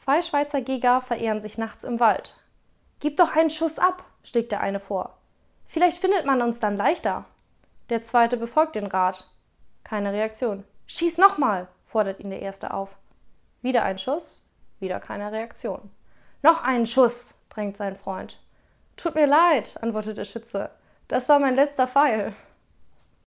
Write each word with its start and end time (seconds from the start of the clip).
Zwei 0.00 0.22
Schweizer 0.22 0.60
Jäger 0.60 1.02
verehren 1.02 1.42
sich 1.42 1.58
nachts 1.58 1.84
im 1.84 2.00
Wald. 2.00 2.34
Gib 3.00 3.18
doch 3.18 3.36
einen 3.36 3.50
Schuss 3.50 3.78
ab, 3.78 4.02
schlägt 4.22 4.50
der 4.50 4.62
eine 4.62 4.80
vor. 4.80 5.18
Vielleicht 5.66 5.98
findet 5.98 6.24
man 6.24 6.40
uns 6.40 6.58
dann 6.58 6.78
leichter. 6.78 7.26
Der 7.90 8.02
zweite 8.02 8.38
befolgt 8.38 8.76
den 8.76 8.86
Rat. 8.86 9.30
Keine 9.84 10.14
Reaktion. 10.14 10.64
Schieß 10.86 11.18
nochmal, 11.18 11.68
fordert 11.84 12.18
ihn 12.18 12.30
der 12.30 12.40
erste 12.40 12.72
auf. 12.72 12.96
Wieder 13.60 13.82
ein 13.82 13.98
Schuss, 13.98 14.48
wieder 14.78 15.00
keine 15.00 15.32
Reaktion. 15.32 15.90
Noch 16.40 16.64
einen 16.64 16.86
Schuss, 16.86 17.34
drängt 17.50 17.76
sein 17.76 17.94
Freund. 17.94 18.40
Tut 18.96 19.14
mir 19.14 19.26
leid, 19.26 19.76
antwortet 19.82 20.16
der 20.16 20.24
Schütze. 20.24 20.70
Das 21.08 21.28
war 21.28 21.38
mein 21.40 21.56
letzter 21.56 21.86
Pfeil. 21.86 22.32